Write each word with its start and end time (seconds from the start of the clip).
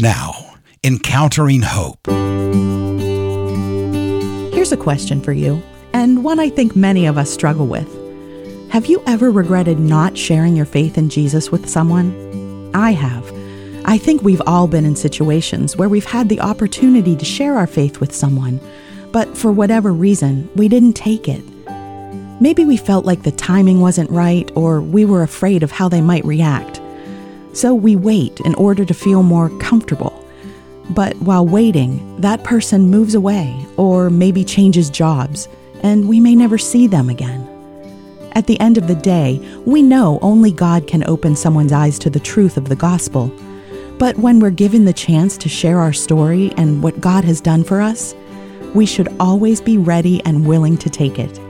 Now, 0.00 0.54
encountering 0.84 1.62
hope. 1.62 1.98
Here's 4.54 4.70
a 4.70 4.76
question 4.76 5.20
for 5.20 5.32
you, 5.32 5.60
and 5.92 6.22
one 6.22 6.38
I 6.38 6.50
think 6.50 6.76
many 6.76 7.06
of 7.06 7.18
us 7.18 7.28
struggle 7.28 7.66
with. 7.66 7.92
Have 8.70 8.86
you 8.86 9.02
ever 9.08 9.32
regretted 9.32 9.80
not 9.80 10.16
sharing 10.16 10.54
your 10.54 10.66
faith 10.66 10.98
in 10.98 11.08
Jesus 11.08 11.50
with 11.50 11.68
someone? 11.68 12.70
I 12.74 12.92
have. 12.92 13.28
I 13.86 13.98
think 13.98 14.22
we've 14.22 14.42
all 14.46 14.68
been 14.68 14.84
in 14.84 14.94
situations 14.94 15.76
where 15.76 15.88
we've 15.88 16.04
had 16.04 16.28
the 16.28 16.42
opportunity 16.42 17.16
to 17.16 17.24
share 17.24 17.56
our 17.56 17.66
faith 17.66 17.98
with 17.98 18.14
someone, 18.14 18.60
but 19.10 19.36
for 19.36 19.50
whatever 19.50 19.92
reason, 19.92 20.48
we 20.54 20.68
didn't 20.68 20.92
take 20.92 21.26
it. 21.26 21.42
Maybe 22.40 22.64
we 22.64 22.76
felt 22.76 23.04
like 23.04 23.24
the 23.24 23.32
timing 23.32 23.80
wasn't 23.80 24.12
right, 24.12 24.48
or 24.54 24.80
we 24.80 25.04
were 25.04 25.24
afraid 25.24 25.64
of 25.64 25.72
how 25.72 25.88
they 25.88 26.02
might 26.02 26.24
react. 26.24 26.77
So 27.52 27.74
we 27.74 27.96
wait 27.96 28.40
in 28.40 28.54
order 28.54 28.84
to 28.84 28.94
feel 28.94 29.22
more 29.22 29.50
comfortable. 29.58 30.24
But 30.90 31.16
while 31.16 31.46
waiting, 31.46 32.20
that 32.20 32.44
person 32.44 32.88
moves 32.88 33.14
away 33.14 33.66
or 33.76 34.10
maybe 34.10 34.44
changes 34.44 34.90
jobs, 34.90 35.48
and 35.82 36.08
we 36.08 36.20
may 36.20 36.34
never 36.34 36.58
see 36.58 36.86
them 36.86 37.10
again. 37.10 37.46
At 38.32 38.46
the 38.46 38.58
end 38.60 38.78
of 38.78 38.86
the 38.86 38.94
day, 38.94 39.38
we 39.66 39.82
know 39.82 40.18
only 40.22 40.52
God 40.52 40.86
can 40.86 41.04
open 41.08 41.34
someone's 41.34 41.72
eyes 41.72 41.98
to 42.00 42.10
the 42.10 42.20
truth 42.20 42.56
of 42.56 42.68
the 42.68 42.76
gospel. 42.76 43.32
But 43.98 44.16
when 44.18 44.38
we're 44.38 44.50
given 44.50 44.84
the 44.84 44.92
chance 44.92 45.36
to 45.38 45.48
share 45.48 45.80
our 45.80 45.92
story 45.92 46.52
and 46.56 46.82
what 46.82 47.00
God 47.00 47.24
has 47.24 47.40
done 47.40 47.64
for 47.64 47.80
us, 47.80 48.14
we 48.74 48.86
should 48.86 49.08
always 49.18 49.60
be 49.60 49.76
ready 49.76 50.24
and 50.24 50.46
willing 50.46 50.76
to 50.78 50.90
take 50.90 51.18
it. 51.18 51.40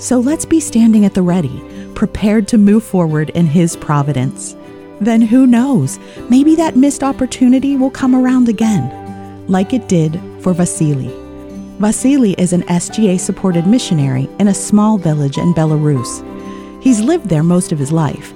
So 0.00 0.20
let's 0.20 0.44
be 0.44 0.60
standing 0.60 1.04
at 1.04 1.14
the 1.14 1.22
ready, 1.22 1.90
prepared 1.94 2.46
to 2.48 2.58
move 2.58 2.84
forward 2.84 3.30
in 3.30 3.46
His 3.46 3.76
providence 3.76 4.54
then 5.00 5.20
who 5.22 5.46
knows? 5.46 5.98
Maybe 6.30 6.54
that 6.56 6.76
missed 6.76 7.02
opportunity 7.02 7.76
will 7.76 7.90
come 7.90 8.14
around 8.14 8.48
again, 8.48 9.46
like 9.48 9.72
it 9.72 9.88
did 9.88 10.20
for 10.40 10.52
Vasily. 10.52 11.08
Vasily 11.78 12.34
is 12.34 12.52
an 12.52 12.62
SGA 12.62 13.18
supported 13.18 13.66
missionary 13.66 14.28
in 14.38 14.48
a 14.48 14.54
small 14.54 14.96
village 14.96 15.38
in 15.38 15.52
Belarus. 15.54 16.22
He's 16.82 17.00
lived 17.00 17.28
there 17.28 17.42
most 17.42 17.72
of 17.72 17.78
his 17.78 17.90
life. 17.90 18.32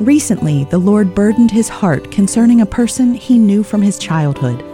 Recently, 0.00 0.62
the 0.66 0.78
Lord 0.78 1.12
burdened 1.12 1.50
his 1.50 1.68
heart 1.68 2.12
concerning 2.12 2.60
a 2.60 2.66
person 2.66 3.14
he 3.14 3.36
knew 3.36 3.64
from 3.64 3.82
his 3.82 3.98
childhood. 3.98 4.64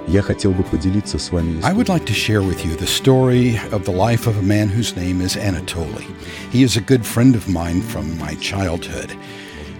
I 1.64 1.72
would 1.72 1.88
like 1.88 2.05
to 2.05 2.12
share 2.12 2.42
with 2.42 2.62
you 2.66 2.77
the 2.77 2.86
story 2.86 3.59
of 3.72 3.86
the 3.86 3.91
life 3.91 4.27
of 4.27 4.36
a 4.36 4.42
man 4.42 4.69
whose 4.69 4.94
name 4.94 5.22
is 5.22 5.34
Anatoly. 5.34 6.05
He 6.50 6.62
is 6.62 6.77
a 6.77 6.83
good 6.83 7.06
friend 7.06 7.34
of 7.34 7.48
mine 7.48 7.81
from 7.81 8.19
my 8.19 8.34
childhood. 8.34 9.16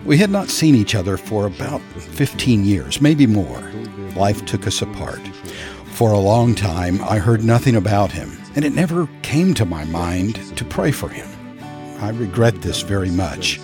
We 0.05 0.19
had 0.19 0.31
not 0.31 0.51
seen 0.51 0.75
each 0.75 0.95
other 0.95 1.17
for 1.17 1.47
about 1.47 1.81
15 1.81 2.65
years, 2.67 3.01
maybe 3.01 3.27
more. 3.27 3.73
Life 4.17 4.45
took 4.45 4.67
us 4.67 4.83
apart. 4.83 5.27
For 5.93 6.13
a 6.13 6.19
long 6.19 6.55
time, 6.55 7.03
I 7.05 7.17
heard 7.17 7.43
nothing 7.43 7.75
about 7.75 8.13
him, 8.13 8.37
and 8.55 8.67
it 8.67 8.75
never 8.75 9.09
came 9.23 9.55
to 9.55 9.65
my 9.65 9.85
mind 9.87 10.57
to 10.59 10.65
pray 10.65 10.91
for 10.91 11.09
him. 11.09 11.27
I 12.01 12.11
regret 12.11 12.61
this 12.61 12.83
very 12.83 13.11
much. 13.11 13.61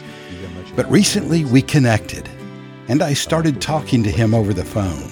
But 0.75 0.91
recently 0.91 1.45
we 1.45 1.61
connected, 1.61 2.27
and 2.89 3.03
I 3.03 3.13
started 3.13 3.61
talking 3.61 4.03
to 4.05 4.11
him 4.11 4.33
over 4.33 4.55
the 4.55 4.65
phone. 4.65 5.11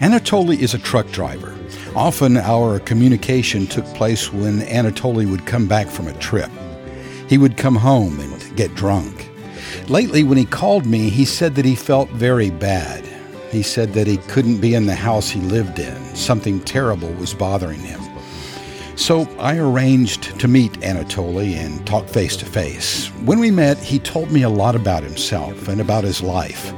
Anatoly 0.00 0.60
is 0.60 0.74
a 0.74 0.78
truck 0.78 1.10
driver. 1.10 1.58
Often 1.96 2.36
our 2.36 2.78
communication 2.78 3.66
took 3.66 3.86
place 3.86 4.32
when 4.32 4.60
Anatoly 4.60 5.28
would 5.28 5.46
come 5.46 5.66
back 5.66 5.88
from 5.88 6.06
a 6.06 6.18
trip. 6.18 6.50
He 7.28 7.38
would 7.38 7.56
come 7.56 7.74
home 7.74 8.20
and 8.20 8.56
get 8.56 8.72
drunk. 8.76 9.29
Lately, 9.88 10.24
when 10.24 10.38
he 10.38 10.44
called 10.44 10.86
me, 10.86 11.10
he 11.10 11.24
said 11.24 11.54
that 11.54 11.64
he 11.64 11.74
felt 11.74 12.08
very 12.10 12.50
bad. 12.50 13.04
He 13.50 13.62
said 13.62 13.92
that 13.94 14.06
he 14.06 14.16
couldn't 14.16 14.60
be 14.60 14.74
in 14.74 14.86
the 14.86 14.94
house 14.94 15.28
he 15.28 15.40
lived 15.40 15.78
in. 15.78 15.96
Something 16.14 16.60
terrible 16.60 17.12
was 17.14 17.34
bothering 17.34 17.80
him. 17.80 18.00
So 18.96 19.22
I 19.38 19.56
arranged 19.56 20.38
to 20.40 20.46
meet 20.46 20.72
Anatoly 20.82 21.54
and 21.54 21.84
talk 21.86 22.06
face 22.06 22.36
to 22.36 22.44
face. 22.44 23.08
When 23.24 23.40
we 23.40 23.50
met, 23.50 23.78
he 23.78 23.98
told 23.98 24.30
me 24.30 24.42
a 24.42 24.48
lot 24.48 24.76
about 24.76 25.02
himself 25.02 25.68
and 25.68 25.80
about 25.80 26.04
his 26.04 26.22
life. 26.22 26.72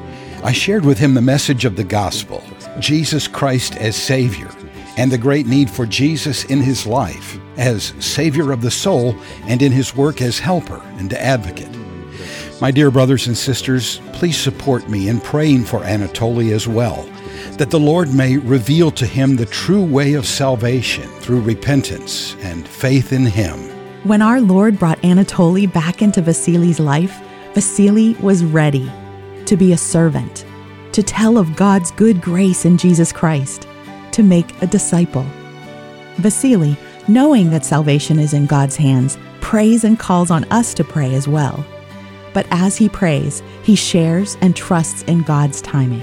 I 0.44 0.52
shared 0.52 0.84
with 0.84 0.98
him 0.98 1.14
the 1.14 1.20
message 1.20 1.64
of 1.64 1.76
the 1.76 1.84
gospel 1.84 2.42
Jesus 2.78 3.28
Christ 3.28 3.76
as 3.76 3.96
Savior, 3.96 4.50
and 4.96 5.10
the 5.10 5.18
great 5.18 5.46
need 5.46 5.68
for 5.68 5.84
Jesus 5.84 6.44
in 6.44 6.60
his 6.60 6.86
life 6.86 7.38
as 7.56 7.92
Savior 7.98 8.52
of 8.52 8.62
the 8.62 8.70
soul 8.70 9.14
and 9.44 9.60
in 9.60 9.72
his 9.72 9.94
work 9.94 10.22
as 10.22 10.38
helper 10.38 10.80
and 10.98 11.12
advocate. 11.12 11.81
My 12.62 12.70
dear 12.70 12.92
brothers 12.92 13.26
and 13.26 13.36
sisters, 13.36 14.00
please 14.12 14.36
support 14.36 14.88
me 14.88 15.08
in 15.08 15.20
praying 15.20 15.64
for 15.64 15.80
Anatoly 15.80 16.52
as 16.52 16.68
well, 16.68 17.02
that 17.58 17.70
the 17.70 17.80
Lord 17.80 18.14
may 18.14 18.36
reveal 18.36 18.92
to 18.92 19.04
him 19.04 19.34
the 19.34 19.46
true 19.46 19.82
way 19.82 20.14
of 20.14 20.28
salvation 20.28 21.08
through 21.18 21.40
repentance 21.40 22.36
and 22.38 22.68
faith 22.68 23.12
in 23.12 23.26
him. 23.26 23.58
When 24.04 24.22
our 24.22 24.40
Lord 24.40 24.78
brought 24.78 25.02
Anatoly 25.02 25.72
back 25.72 26.02
into 26.02 26.22
Vasily's 26.22 26.78
life, 26.78 27.20
Vasily 27.52 28.14
was 28.20 28.44
ready 28.44 28.88
to 29.46 29.56
be 29.56 29.72
a 29.72 29.76
servant, 29.76 30.44
to 30.92 31.02
tell 31.02 31.38
of 31.38 31.56
God's 31.56 31.90
good 31.90 32.20
grace 32.20 32.64
in 32.64 32.78
Jesus 32.78 33.10
Christ, 33.10 33.66
to 34.12 34.22
make 34.22 34.62
a 34.62 34.68
disciple. 34.68 35.26
Vasily, 36.18 36.76
knowing 37.08 37.50
that 37.50 37.64
salvation 37.64 38.20
is 38.20 38.32
in 38.32 38.46
God's 38.46 38.76
hands, 38.76 39.18
prays 39.40 39.82
and 39.82 39.98
calls 39.98 40.30
on 40.30 40.44
us 40.52 40.74
to 40.74 40.84
pray 40.84 41.12
as 41.16 41.26
well. 41.26 41.66
But 42.32 42.46
as 42.50 42.76
he 42.76 42.88
prays, 42.88 43.42
he 43.62 43.74
shares 43.76 44.36
and 44.40 44.56
trusts 44.56 45.02
in 45.02 45.22
God's 45.22 45.60
timing. 45.60 46.02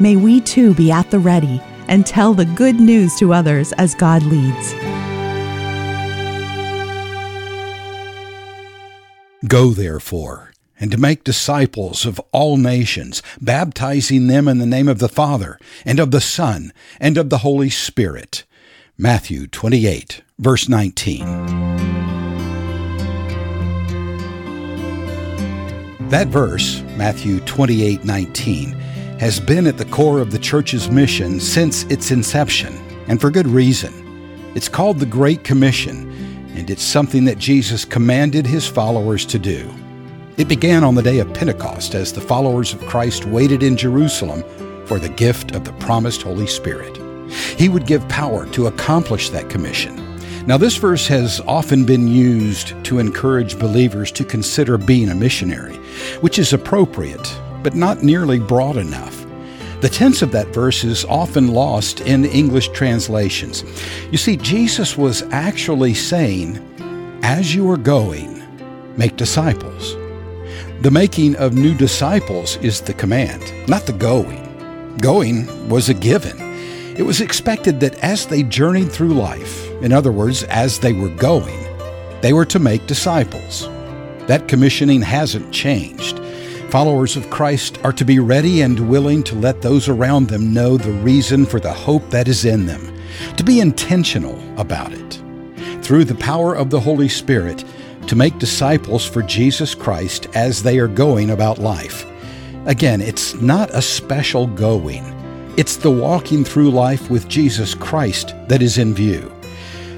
May 0.00 0.16
we 0.16 0.40
too 0.40 0.74
be 0.74 0.90
at 0.90 1.10
the 1.10 1.18
ready 1.18 1.60
and 1.88 2.06
tell 2.06 2.34
the 2.34 2.44
good 2.44 2.80
news 2.80 3.16
to 3.16 3.32
others 3.32 3.72
as 3.72 3.94
God 3.94 4.22
leads. 4.22 4.74
Go 9.46 9.70
therefore 9.70 10.52
and 10.80 10.98
make 10.98 11.22
disciples 11.22 12.04
of 12.04 12.20
all 12.32 12.56
nations, 12.56 13.22
baptizing 13.40 14.26
them 14.26 14.48
in 14.48 14.58
the 14.58 14.66
name 14.66 14.88
of 14.88 14.98
the 14.98 15.08
Father, 15.08 15.58
and 15.84 16.00
of 16.00 16.10
the 16.10 16.20
Son, 16.20 16.72
and 16.98 17.16
of 17.16 17.30
the 17.30 17.38
Holy 17.38 17.70
Spirit. 17.70 18.44
Matthew 18.98 19.46
28, 19.46 20.22
verse 20.38 20.68
19. 20.68 22.03
That 26.14 26.28
verse, 26.28 26.80
Matthew 26.96 27.40
28 27.40 28.04
19, 28.04 28.70
has 29.18 29.40
been 29.40 29.66
at 29.66 29.78
the 29.78 29.84
core 29.86 30.20
of 30.20 30.30
the 30.30 30.38
church's 30.38 30.88
mission 30.88 31.40
since 31.40 31.82
its 31.86 32.12
inception, 32.12 32.72
and 33.08 33.20
for 33.20 33.32
good 33.32 33.48
reason. 33.48 33.92
It's 34.54 34.68
called 34.68 35.00
the 35.00 35.06
Great 35.06 35.42
Commission, 35.42 36.08
and 36.54 36.70
it's 36.70 36.84
something 36.84 37.24
that 37.24 37.38
Jesus 37.38 37.84
commanded 37.84 38.46
his 38.46 38.64
followers 38.64 39.26
to 39.26 39.40
do. 39.40 39.68
It 40.36 40.46
began 40.46 40.84
on 40.84 40.94
the 40.94 41.02
day 41.02 41.18
of 41.18 41.34
Pentecost 41.34 41.96
as 41.96 42.12
the 42.12 42.20
followers 42.20 42.72
of 42.72 42.86
Christ 42.86 43.24
waited 43.24 43.64
in 43.64 43.76
Jerusalem 43.76 44.44
for 44.86 45.00
the 45.00 45.08
gift 45.08 45.56
of 45.56 45.64
the 45.64 45.72
promised 45.72 46.22
Holy 46.22 46.46
Spirit. 46.46 46.96
He 47.58 47.68
would 47.68 47.88
give 47.88 48.08
power 48.08 48.46
to 48.50 48.68
accomplish 48.68 49.30
that 49.30 49.50
commission. 49.50 50.03
Now, 50.46 50.58
this 50.58 50.76
verse 50.76 51.06
has 51.06 51.40
often 51.46 51.86
been 51.86 52.06
used 52.06 52.74
to 52.84 52.98
encourage 52.98 53.58
believers 53.58 54.12
to 54.12 54.26
consider 54.26 54.76
being 54.76 55.08
a 55.08 55.14
missionary, 55.14 55.76
which 56.20 56.38
is 56.38 56.52
appropriate, 56.52 57.40
but 57.62 57.74
not 57.74 58.02
nearly 58.02 58.38
broad 58.38 58.76
enough. 58.76 59.24
The 59.80 59.88
tense 59.88 60.20
of 60.20 60.32
that 60.32 60.48
verse 60.48 60.84
is 60.84 61.06
often 61.06 61.48
lost 61.48 62.02
in 62.02 62.26
English 62.26 62.68
translations. 62.68 63.64
You 64.10 64.18
see, 64.18 64.36
Jesus 64.36 64.98
was 64.98 65.22
actually 65.30 65.94
saying, 65.94 66.58
As 67.22 67.54
you 67.54 67.70
are 67.70 67.78
going, 67.78 68.42
make 68.98 69.16
disciples. 69.16 69.94
The 70.82 70.90
making 70.90 71.36
of 71.36 71.54
new 71.54 71.74
disciples 71.74 72.58
is 72.58 72.82
the 72.82 72.92
command, 72.92 73.42
not 73.66 73.86
the 73.86 73.94
going. 73.94 74.96
Going 74.98 75.70
was 75.70 75.88
a 75.88 75.94
given. 75.94 76.43
It 76.96 77.02
was 77.02 77.20
expected 77.20 77.80
that 77.80 77.98
as 78.04 78.26
they 78.26 78.44
journeyed 78.44 78.92
through 78.92 79.14
life, 79.14 79.68
in 79.82 79.92
other 79.92 80.12
words, 80.12 80.44
as 80.44 80.78
they 80.78 80.92
were 80.92 81.08
going, 81.08 81.60
they 82.20 82.32
were 82.32 82.44
to 82.46 82.58
make 82.58 82.86
disciples. 82.86 83.68
That 84.28 84.46
commissioning 84.46 85.02
hasn't 85.02 85.52
changed. 85.52 86.20
Followers 86.70 87.16
of 87.16 87.30
Christ 87.30 87.78
are 87.84 87.92
to 87.92 88.04
be 88.04 88.18
ready 88.18 88.62
and 88.62 88.88
willing 88.88 89.22
to 89.24 89.34
let 89.34 89.60
those 89.60 89.88
around 89.88 90.28
them 90.28 90.54
know 90.54 90.76
the 90.76 90.92
reason 90.92 91.46
for 91.46 91.60
the 91.60 91.72
hope 91.72 92.10
that 92.10 92.28
is 92.28 92.44
in 92.44 92.66
them, 92.66 92.96
to 93.36 93.44
be 93.44 93.60
intentional 93.60 94.40
about 94.58 94.92
it. 94.92 95.20
Through 95.82 96.04
the 96.04 96.14
power 96.14 96.54
of 96.54 96.70
the 96.70 96.80
Holy 96.80 97.08
Spirit, 97.08 97.64
to 98.06 98.16
make 98.16 98.38
disciples 98.38 99.06
for 99.06 99.22
Jesus 99.22 99.74
Christ 99.74 100.28
as 100.34 100.62
they 100.62 100.78
are 100.78 100.88
going 100.88 101.30
about 101.30 101.58
life. 101.58 102.06
Again, 102.66 103.00
it's 103.00 103.34
not 103.34 103.70
a 103.70 103.82
special 103.82 104.46
going. 104.46 105.13
It's 105.56 105.76
the 105.76 105.90
walking 105.90 106.44
through 106.44 106.70
life 106.70 107.10
with 107.10 107.28
Jesus 107.28 107.74
Christ 107.74 108.34
that 108.48 108.62
is 108.62 108.78
in 108.78 108.94
view. 108.94 109.32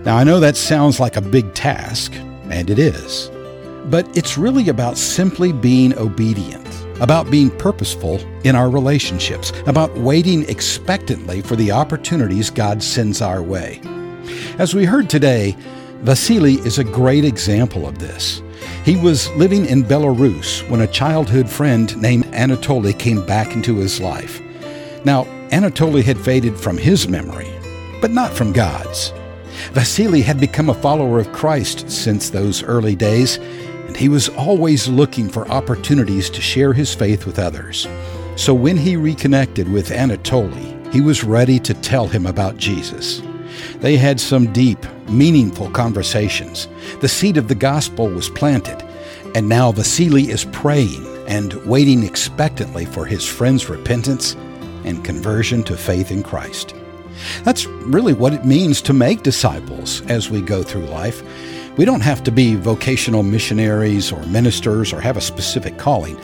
Now, 0.05 0.17
I 0.17 0.25
know 0.25 0.39
that 0.41 0.57
sounds 0.57 1.01
like 1.01 1.17
a 1.17 1.21
big 1.21 1.55
task, 1.55 2.13
and 2.51 2.71
it 2.71 2.79
is, 2.79 3.31
but 3.87 4.07
it's 4.17 4.39
really 4.39 4.69
about 4.69 4.99
simply 4.99 5.53
being 5.53 5.97
obedient 5.99 6.67
about 7.01 7.31
being 7.31 7.51
purposeful 7.59 8.21
in 8.45 8.57
our 8.57 8.71
relationships, 8.71 9.53
about 9.67 9.95
waiting 9.99 10.49
expectantly 10.49 11.43
for 11.43 11.57
the 11.57 11.71
opportunities 11.71 12.51
God 12.51 12.83
sends 12.83 13.21
our 13.21 13.43
way. 13.43 13.81
As 14.59 14.75
we 14.75 14.85
heard 14.85 15.11
today, 15.11 15.57
Vasily 16.01 16.55
is 16.55 16.79
a 16.79 16.85
great 16.85 17.25
example 17.25 17.87
of 17.87 17.99
this. 17.99 18.43
He 18.85 18.97
was 18.97 19.31
living 19.33 19.67
in 19.67 19.85
Belarus 19.85 20.69
when 20.71 20.81
a 20.81 20.87
childhood 20.87 21.49
friend 21.49 21.95
named 22.01 22.25
Anatoly 22.27 22.99
came 22.99 23.25
back 23.27 23.53
into 23.55 23.77
his 23.77 24.01
life. 24.01 24.41
Now, 25.05 25.27
Anatoly 25.51 26.03
had 26.03 26.19
faded 26.19 26.59
from 26.59 26.77
his 26.77 27.09
memory, 27.09 27.51
but 28.01 28.11
not 28.11 28.33
from 28.33 28.53
God's. 28.53 29.13
Vasily 29.73 30.23
had 30.23 30.41
become 30.41 30.69
a 30.69 30.75
follower 30.75 31.19
of 31.19 31.33
Christ 31.33 31.91
since 31.91 32.31
those 32.31 32.63
early 32.63 32.95
days, 32.95 33.39
and 33.87 33.97
he 33.97 34.09
was 34.09 34.29
always 34.31 34.89
looking 34.89 35.29
for 35.29 35.49
opportunities 35.49 36.29
to 36.31 36.41
share 36.41 36.73
his 36.73 36.95
faith 36.95 37.27
with 37.27 37.39
others. 37.39 37.87
So 38.35 38.53
when 38.53 38.77
he 38.77 38.97
reconnected 38.97 39.71
with 39.73 39.91
Anatoly, 39.91 40.93
he 40.93 41.01
was 41.01 41.25
ready 41.25 41.59
to 41.61 41.75
tell 41.75 42.07
him 42.07 42.27
about 42.27 42.57
Jesus. 42.57 43.23
They 43.79 43.97
had 43.97 44.21
some 44.21 44.53
deep, 44.53 44.85
meaningful 45.09 45.71
conversations. 45.71 46.69
The 47.01 47.09
seed 47.09 47.37
of 47.37 47.49
the 47.49 47.55
gospel 47.55 48.09
was 48.09 48.29
planted, 48.29 48.83
and 49.35 49.49
now 49.49 49.73
Vasily 49.73 50.31
is 50.31 50.45
praying 50.47 51.07
and 51.29 51.55
waiting 51.67 52.03
expectantly 52.03 52.85
for 52.85 53.07
his 53.07 53.25
friend's 53.25 53.69
repentance 53.69 54.37
and 54.87 55.05
conversion 55.05 55.63
to 55.65 55.77
faith 55.77 56.11
in 56.11 56.23
Christ. 56.23 56.75
That's 57.45 57.67
really 57.67 58.13
what 58.13 58.33
it 58.33 58.45
means 58.45 58.81
to 58.83 58.93
make 58.93 59.23
disciples 59.23 60.03
as 60.03 60.31
we 60.31 60.41
go 60.41 60.63
through 60.63 60.87
life. 60.87 61.23
We 61.77 61.85
don't 61.85 62.01
have 62.01 62.23
to 62.25 62.31
be 62.31 62.55
vocational 62.55 63.23
missionaries 63.23 64.13
or 64.13 64.25
ministers 64.27 64.93
or 64.93 65.01
have 65.01 65.17
a 65.17 65.21
specific 65.21 65.77
calling. 65.77 66.19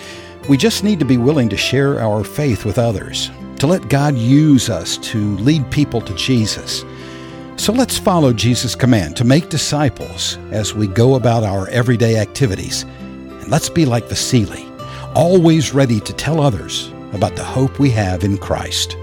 We 0.49 0.57
just 0.57 0.83
need 0.83 0.99
to 0.99 1.05
be 1.05 1.19
willing 1.19 1.49
to 1.51 1.57
share 1.57 2.01
our 2.01 2.25
faith 2.25 2.65
with 2.65 2.79
others, 2.79 3.31
to 3.59 3.67
let 3.67 3.89
God 3.89 4.17
use 4.17 4.71
us 4.71 4.97
to 4.99 5.37
lead 5.39 5.71
people 5.71 6.01
to 6.01 6.15
Jesus. 6.15 6.85
So 7.57 7.73
let's 7.73 7.99
follow 7.99 8.33
Jesus' 8.33 8.75
command 8.75 9.17
to 9.19 9.25
make 9.25 9.51
disciples 9.51 10.39
as 10.51 10.75
we 10.75 10.87
go 10.87 11.15
about 11.15 11.45
our 11.45 11.69
everyday 11.69 12.17
activities. 12.17 12.83
And 12.83 13.49
let's 13.49 13.69
be 13.69 13.85
like 13.85 14.09
Vasily, 14.09 14.67
always 15.15 15.75
ready 15.75 16.01
to 16.01 16.13
tell 16.13 16.41
others 16.41 16.93
about 17.13 17.37
the 17.37 17.45
hope 17.45 17.79
we 17.79 17.91
have 17.91 18.25
in 18.25 18.39
Christ. 18.39 18.97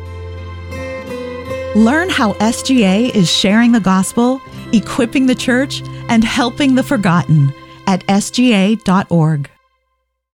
Learn 1.76 2.10
how 2.10 2.34
SGA 2.34 3.14
is 3.14 3.32
sharing 3.32 3.72
the 3.72 3.80
gospel, 3.80 4.42
equipping 4.74 5.28
the 5.28 5.36
church, 5.36 5.84
and 6.10 6.24
helping 6.24 6.76
the 6.76 6.84
forgotten 6.84 7.54
at 7.86 8.06
sga.org. 8.08 9.50